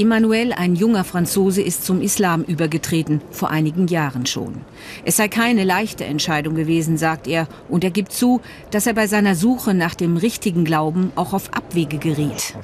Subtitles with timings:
[0.00, 4.62] Emmanuel, ein junger Franzose, ist zum Islam übergetreten, vor einigen Jahren schon.
[5.04, 8.40] Es sei keine leichte Entscheidung gewesen, sagt er, und er gibt zu,
[8.70, 12.54] dass er bei seiner Suche nach dem richtigen Glauben auch auf Abwege geriet.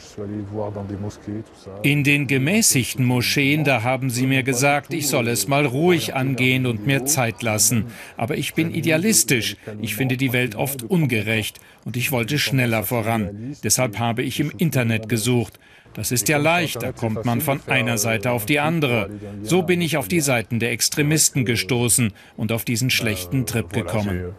[1.83, 6.65] In den gemäßigten Moscheen, da haben sie mir gesagt, ich soll es mal ruhig angehen
[6.65, 7.87] und mir Zeit lassen.
[8.17, 9.57] Aber ich bin idealistisch.
[9.83, 13.55] Ich finde die Welt oft ungerecht und ich wollte schneller voran.
[13.63, 15.61] Deshalb habe ich im Internet gesucht.
[15.95, 19.11] Das ist ja leicht, da kommt man von einer Seite auf die andere.
[19.43, 24.35] So bin ich auf die Seiten der Extremisten gestoßen und auf diesen schlechten Trip gekommen.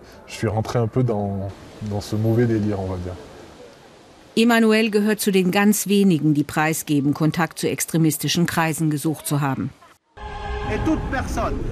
[4.35, 9.71] Emmanuel gehört zu den ganz wenigen, die preisgeben, Kontakt zu extremistischen Kreisen gesucht zu haben.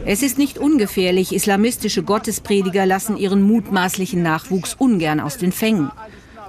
[0.05, 5.91] Es ist nicht ungefährlich, islamistische Gottesprediger lassen ihren mutmaßlichen Nachwuchs ungern aus den Fängen.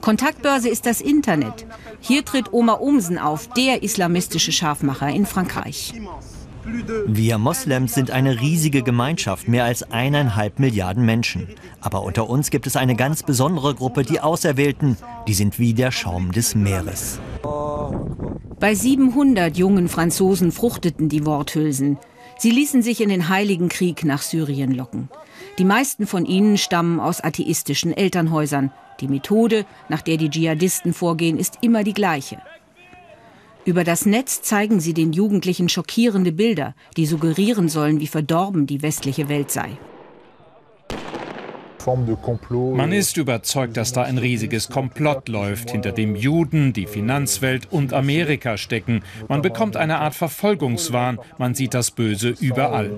[0.00, 1.66] Kontaktbörse ist das Internet.
[2.00, 5.94] Hier tritt Omar Omsen auf, der islamistische Scharfmacher in Frankreich.
[7.06, 11.46] Wir Moslems sind eine riesige Gemeinschaft, mehr als eineinhalb Milliarden Menschen.
[11.80, 14.96] Aber unter uns gibt es eine ganz besondere Gruppe, die Auserwählten.
[15.28, 17.20] Die sind wie der Schaum des Meeres.
[18.58, 21.98] Bei 700 jungen Franzosen fruchteten die Worthülsen.
[22.38, 25.08] Sie ließen sich in den Heiligen Krieg nach Syrien locken.
[25.58, 28.72] Die meisten von ihnen stammen aus atheistischen Elternhäusern.
[29.00, 32.38] Die Methode, nach der die Dschihadisten vorgehen, ist immer die gleiche.
[33.64, 38.82] Über das Netz zeigen sie den Jugendlichen schockierende Bilder, die suggerieren sollen, wie verdorben die
[38.82, 39.78] westliche Welt sei.
[41.86, 47.92] Man ist überzeugt, dass da ein riesiges Komplott läuft, hinter dem Juden, die Finanzwelt und
[47.92, 49.02] Amerika stecken.
[49.28, 52.90] Man bekommt eine Art Verfolgungswahn, man sieht das Böse überall.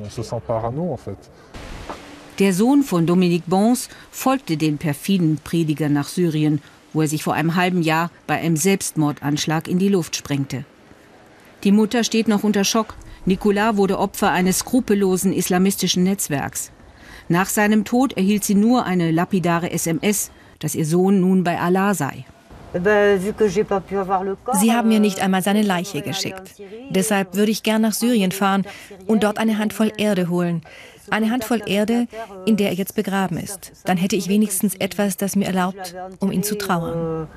[2.39, 7.35] Der Sohn von Dominique Bons folgte den perfiden Prediger nach Syrien, wo er sich vor
[7.35, 10.65] einem halben Jahr bei einem Selbstmordanschlag in die Luft sprengte.
[11.65, 12.95] Die Mutter steht noch unter Schock.
[13.25, 16.71] Nicolas wurde Opfer eines skrupellosen islamistischen Netzwerks.
[17.29, 20.31] Nach seinem Tod erhielt sie nur eine lapidare SMS,
[20.61, 22.25] dass ihr Sohn nun bei Allah sei.
[24.61, 26.55] Sie haben mir nicht einmal seine Leiche geschickt.
[26.91, 28.65] Deshalb würde ich gern nach Syrien fahren
[29.07, 30.63] und dort eine Handvoll Erde holen.
[31.11, 32.07] Eine Handvoll Erde,
[32.47, 33.73] in der er jetzt begraben ist.
[33.85, 37.29] Dann hätte ich wenigstens etwas, das mir erlaubt, um ihn zu trauern.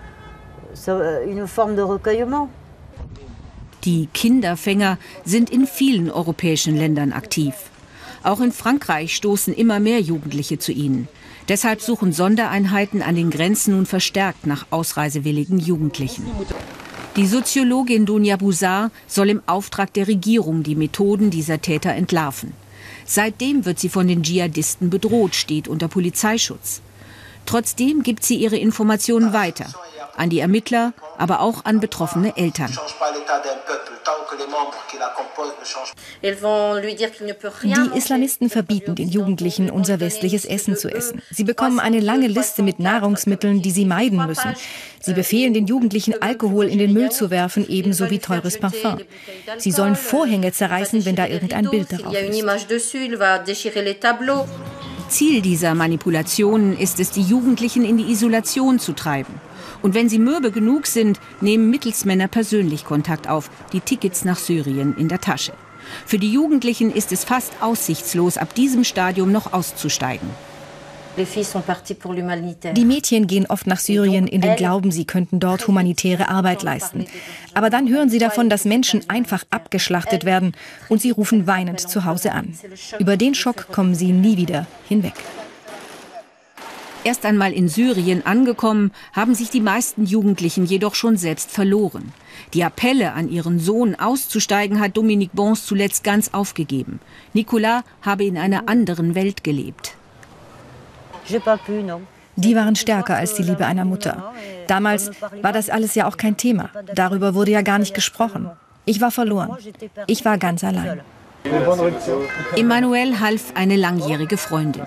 [3.84, 7.54] Die Kinderfänger sind in vielen europäischen Ländern aktiv.
[8.24, 11.08] Auch in Frankreich stoßen immer mehr Jugendliche zu ihnen.
[11.50, 16.26] Deshalb suchen Sondereinheiten an den Grenzen nun verstärkt nach ausreisewilligen Jugendlichen.
[17.18, 22.53] Die Soziologin Dunja Bouzard soll im Auftrag der Regierung die Methoden dieser Täter entlarven.
[23.06, 26.82] Seitdem wird sie von den Dschihadisten bedroht, steht unter Polizeischutz.
[27.46, 29.68] Trotzdem gibt sie ihre Informationen weiter
[30.16, 32.72] an die Ermittler, aber auch an betroffene Eltern.
[37.63, 41.22] Die Islamisten verbieten den Jugendlichen, unser westliches Essen zu essen.
[41.31, 44.56] Sie bekommen eine lange Liste mit Nahrungsmitteln, die sie meiden müssen.
[45.00, 49.00] Sie befehlen den Jugendlichen, Alkohol in den Müll zu werfen, ebenso wie teures Parfum.
[49.58, 52.44] Sie sollen Vorhänge zerreißen, wenn da irgendein Bild darauf ist.
[55.12, 59.34] Ziel dieser Manipulationen ist es, die Jugendlichen in die Isolation zu treiben.
[59.82, 64.96] Und wenn sie mürbe genug sind, nehmen Mittelsmänner persönlich Kontakt auf, die Tickets nach Syrien
[64.98, 65.54] in der Tasche.
[66.06, 70.30] Für die Jugendlichen ist es fast aussichtslos, ab diesem Stadium noch auszusteigen.
[71.18, 77.06] Die Mädchen gehen oft nach Syrien in den Glauben, sie könnten dort humanitäre Arbeit leisten.
[77.54, 80.54] Aber dann hören sie davon, dass Menschen einfach abgeschlachtet werden
[80.88, 82.58] und sie rufen weinend zu Hause an.
[82.98, 85.13] Über den Schock kommen sie nie wieder hinweg.
[87.03, 92.13] Erst einmal in Syrien angekommen, haben sich die meisten Jugendlichen jedoch schon selbst verloren.
[92.53, 97.00] Die Appelle an ihren Sohn auszusteigen hat Dominique Bons zuletzt ganz aufgegeben.
[97.34, 99.96] Nicolas habe in einer anderen Welt gelebt.
[102.35, 104.34] Die waren stärker als die Liebe einer Mutter.
[104.68, 106.70] Damals war das alles ja auch kein Thema.
[106.94, 108.52] Darüber wurde ja gar nicht gesprochen.
[108.85, 109.58] Ich war verloren.
[110.08, 111.02] Ich war ganz allein.
[112.55, 114.84] Emmanuel half eine langjährige Freundin.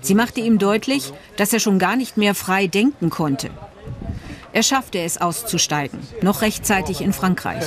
[0.00, 3.50] Sie machte ihm deutlich, dass er schon gar nicht mehr frei denken konnte.
[4.52, 7.64] Er schaffte es auszusteigen, noch rechtzeitig in Frankreich.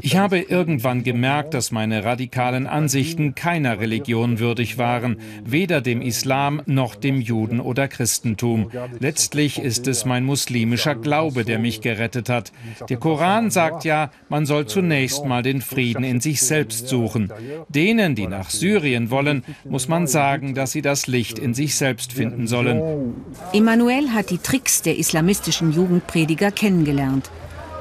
[0.00, 6.62] Ich habe irgendwann gemerkt, dass meine radikalen Ansichten keiner Religion würdig waren, weder dem Islam
[6.66, 8.70] noch dem Juden oder Christentum.
[9.00, 12.52] Letztlich ist es mein muslimischer Glaube, der mich gerettet hat.
[12.88, 17.32] Der Koran sagt ja, man soll zunächst mal den Frieden in sich selbst suchen.
[17.68, 22.12] Denen, die nach Syrien wollen, muss man sagen, dass sie das Licht in sich selbst
[22.12, 23.14] finden sollen.
[23.52, 27.32] Emmanuel hat die Tricks der islamistischen Jugendprediger kennengelernt.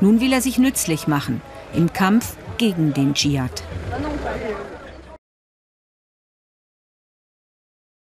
[0.02, 1.42] Nun will er sich nützlich machen
[1.74, 3.64] im Kampf gegen den Dschihad.